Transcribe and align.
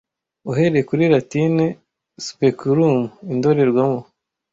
(Uhereye 0.49 0.83
kuri 0.89 1.03
latine 1.13 1.65
speculum, 2.27 2.95
indorerwamo): 3.33 3.99